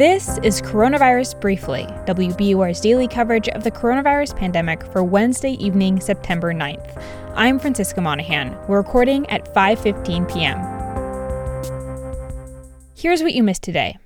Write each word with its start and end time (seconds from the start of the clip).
This 0.00 0.38
is 0.42 0.62
Coronavirus 0.62 1.38
Briefly, 1.42 1.84
WBUR's 2.06 2.80
daily 2.80 3.06
coverage 3.06 3.50
of 3.50 3.64
the 3.64 3.70
coronavirus 3.70 4.34
pandemic 4.34 4.82
for 4.82 5.04
Wednesday 5.04 5.62
evening, 5.62 6.00
September 6.00 6.54
9th. 6.54 7.02
I'm 7.34 7.58
Francisca 7.58 8.00
Monahan. 8.00 8.56
We're 8.66 8.78
recording 8.78 9.28
at 9.28 9.54
5:15 9.54 10.26
p.m. 10.32 10.56
Here's 12.96 13.22
what 13.22 13.34
you 13.34 13.42
missed 13.42 13.62
today. 13.62 13.98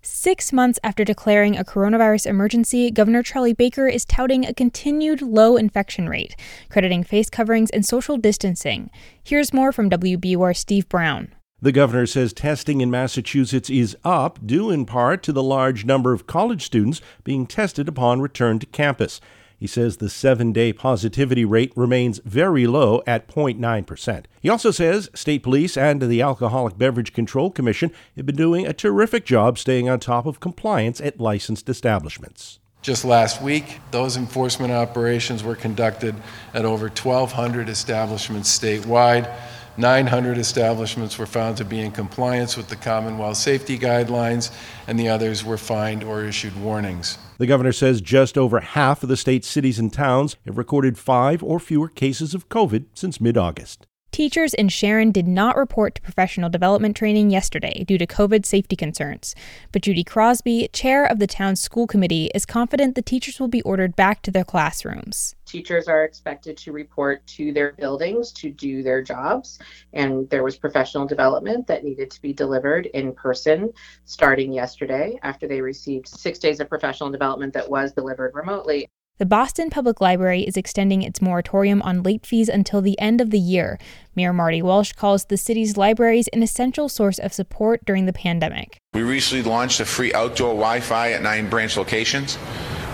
Six 0.00 0.54
months 0.54 0.78
after 0.82 1.04
declaring 1.04 1.58
a 1.58 1.64
coronavirus 1.64 2.24
emergency, 2.28 2.90
Governor 2.90 3.22
Charlie 3.22 3.52
Baker 3.52 3.86
is 3.86 4.06
touting 4.06 4.46
a 4.46 4.54
continued 4.54 5.20
low 5.20 5.58
infection 5.58 6.08
rate, 6.08 6.34
crediting 6.70 7.04
face 7.04 7.28
coverings 7.28 7.68
and 7.68 7.84
social 7.84 8.16
distancing. 8.16 8.88
Here's 9.22 9.52
more 9.52 9.70
from 9.70 9.90
WBUR 9.90 10.56
Steve 10.56 10.88
Brown. 10.88 11.35
The 11.62 11.72
governor 11.72 12.04
says 12.04 12.34
testing 12.34 12.82
in 12.82 12.90
Massachusetts 12.90 13.70
is 13.70 13.96
up, 14.04 14.46
due 14.46 14.70
in 14.70 14.84
part 14.84 15.22
to 15.22 15.32
the 15.32 15.42
large 15.42 15.86
number 15.86 16.12
of 16.12 16.26
college 16.26 16.66
students 16.66 17.00
being 17.24 17.46
tested 17.46 17.88
upon 17.88 18.20
return 18.20 18.58
to 18.58 18.66
campus. 18.66 19.22
He 19.56 19.66
says 19.66 19.96
the 19.96 20.10
seven 20.10 20.52
day 20.52 20.74
positivity 20.74 21.46
rate 21.46 21.72
remains 21.74 22.20
very 22.26 22.66
low 22.66 23.02
at 23.06 23.26
0.9%. 23.26 24.24
He 24.42 24.50
also 24.50 24.70
says 24.70 25.08
state 25.14 25.42
police 25.42 25.78
and 25.78 26.02
the 26.02 26.20
Alcoholic 26.20 26.76
Beverage 26.76 27.14
Control 27.14 27.50
Commission 27.50 27.90
have 28.16 28.26
been 28.26 28.36
doing 28.36 28.66
a 28.66 28.74
terrific 28.74 29.24
job 29.24 29.56
staying 29.56 29.88
on 29.88 29.98
top 29.98 30.26
of 30.26 30.40
compliance 30.40 31.00
at 31.00 31.20
licensed 31.20 31.70
establishments. 31.70 32.58
Just 32.82 33.04
last 33.04 33.40
week, 33.40 33.80
those 33.90 34.18
enforcement 34.18 34.72
operations 34.72 35.42
were 35.42 35.56
conducted 35.56 36.14
at 36.52 36.66
over 36.66 36.88
1,200 36.88 37.70
establishments 37.70 38.56
statewide. 38.56 39.34
900 39.78 40.38
establishments 40.38 41.18
were 41.18 41.26
found 41.26 41.56
to 41.58 41.64
be 41.64 41.80
in 41.80 41.92
compliance 41.92 42.56
with 42.56 42.68
the 42.68 42.76
Commonwealth 42.76 43.36
safety 43.36 43.78
guidelines, 43.78 44.50
and 44.86 44.98
the 44.98 45.08
others 45.08 45.44
were 45.44 45.58
fined 45.58 46.02
or 46.02 46.24
issued 46.24 46.58
warnings. 46.60 47.18
The 47.38 47.46
governor 47.46 47.72
says 47.72 48.00
just 48.00 48.38
over 48.38 48.60
half 48.60 49.02
of 49.02 49.08
the 49.08 49.16
state's 49.16 49.48
cities 49.48 49.78
and 49.78 49.92
towns 49.92 50.36
have 50.46 50.56
recorded 50.56 50.96
five 50.96 51.42
or 51.42 51.60
fewer 51.60 51.88
cases 51.88 52.34
of 52.34 52.48
COVID 52.48 52.86
since 52.94 53.20
mid 53.20 53.36
August. 53.36 53.86
Teachers 54.16 54.54
in 54.54 54.70
Sharon 54.70 55.10
did 55.12 55.28
not 55.28 55.58
report 55.58 55.96
to 55.96 56.00
professional 56.00 56.48
development 56.48 56.96
training 56.96 57.28
yesterday 57.28 57.84
due 57.84 57.98
to 57.98 58.06
COVID 58.06 58.46
safety 58.46 58.74
concerns. 58.74 59.34
But 59.72 59.82
Judy 59.82 60.04
Crosby, 60.04 60.70
chair 60.72 61.04
of 61.04 61.18
the 61.18 61.26
town's 61.26 61.60
school 61.60 61.86
committee, 61.86 62.30
is 62.34 62.46
confident 62.46 62.94
the 62.94 63.02
teachers 63.02 63.38
will 63.38 63.48
be 63.48 63.60
ordered 63.60 63.94
back 63.94 64.22
to 64.22 64.30
their 64.30 64.42
classrooms. 64.42 65.34
Teachers 65.44 65.86
are 65.86 66.02
expected 66.02 66.56
to 66.56 66.72
report 66.72 67.26
to 67.26 67.52
their 67.52 67.74
buildings 67.74 68.32
to 68.32 68.50
do 68.50 68.82
their 68.82 69.02
jobs, 69.02 69.58
and 69.92 70.30
there 70.30 70.42
was 70.42 70.56
professional 70.56 71.06
development 71.06 71.66
that 71.66 71.84
needed 71.84 72.10
to 72.12 72.22
be 72.22 72.32
delivered 72.32 72.86
in 72.86 73.12
person 73.12 73.70
starting 74.06 74.50
yesterday 74.50 75.18
after 75.24 75.46
they 75.46 75.60
received 75.60 76.08
six 76.08 76.38
days 76.38 76.58
of 76.58 76.70
professional 76.70 77.10
development 77.10 77.52
that 77.52 77.68
was 77.68 77.92
delivered 77.92 78.34
remotely. 78.34 78.88
The 79.18 79.24
Boston 79.24 79.70
Public 79.70 80.02
Library 80.02 80.42
is 80.42 80.58
extending 80.58 81.00
its 81.00 81.22
moratorium 81.22 81.80
on 81.80 82.02
late 82.02 82.26
fees 82.26 82.50
until 82.50 82.82
the 82.82 83.00
end 83.00 83.22
of 83.22 83.30
the 83.30 83.38
year. 83.38 83.78
Mayor 84.14 84.34
Marty 84.34 84.60
Walsh 84.60 84.92
calls 84.92 85.24
the 85.24 85.38
city's 85.38 85.78
libraries 85.78 86.28
an 86.34 86.42
essential 86.42 86.86
source 86.86 87.18
of 87.18 87.32
support 87.32 87.82
during 87.86 88.04
the 88.04 88.12
pandemic. 88.12 88.76
We 88.92 89.02
recently 89.04 89.42
launched 89.42 89.80
a 89.80 89.86
free 89.86 90.12
outdoor 90.12 90.48
Wi 90.48 90.80
Fi 90.80 91.12
at 91.12 91.22
nine 91.22 91.48
branch 91.48 91.78
locations. 91.78 92.36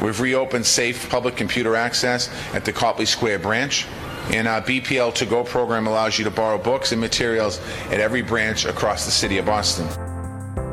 We've 0.00 0.20
reopened 0.20 0.64
safe 0.64 1.10
public 1.10 1.34
computer 1.34 1.74
access 1.74 2.30
at 2.54 2.64
the 2.64 2.72
Copley 2.72 3.06
Square 3.06 3.40
branch. 3.40 3.88
And 4.30 4.46
our 4.46 4.62
BPL 4.62 5.14
to 5.14 5.26
go 5.26 5.42
program 5.42 5.88
allows 5.88 6.18
you 6.18 6.24
to 6.24 6.30
borrow 6.30 6.56
books 6.56 6.92
and 6.92 7.00
materials 7.00 7.60
at 7.86 7.98
every 7.98 8.22
branch 8.22 8.64
across 8.64 9.06
the 9.06 9.10
city 9.10 9.38
of 9.38 9.46
Boston. 9.46 10.11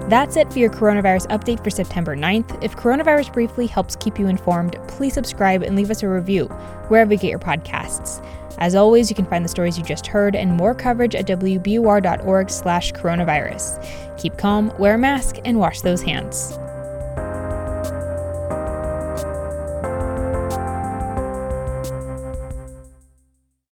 That's 0.09 0.37
it 0.37 0.51
for 0.51 0.57
your 0.57 0.71
coronavirus 0.71 1.27
update 1.27 1.63
for 1.63 1.69
September 1.69 2.15
9th. 2.15 2.63
If 2.63 2.75
Coronavirus 2.75 3.31
Briefly 3.31 3.67
helps 3.67 3.95
keep 3.95 4.17
you 4.17 4.25
informed, 4.25 4.75
please 4.87 5.13
subscribe 5.13 5.61
and 5.61 5.75
leave 5.75 5.91
us 5.91 6.01
a 6.01 6.09
review 6.09 6.45
wherever 6.87 7.13
you 7.13 7.19
get 7.19 7.29
your 7.29 7.37
podcasts. 7.37 8.25
As 8.57 8.73
always, 8.73 9.11
you 9.11 9.15
can 9.15 9.27
find 9.27 9.45
the 9.45 9.49
stories 9.49 9.77
you 9.77 9.83
just 9.83 10.07
heard 10.07 10.35
and 10.35 10.57
more 10.57 10.73
coverage 10.73 11.13
at 11.13 11.27
wbur.org 11.27 12.49
slash 12.49 12.91
coronavirus. 12.91 14.19
Keep 14.19 14.39
calm, 14.39 14.73
wear 14.79 14.95
a 14.95 14.97
mask, 14.97 15.35
and 15.45 15.59
wash 15.59 15.81
those 15.81 16.01
hands. 16.01 16.57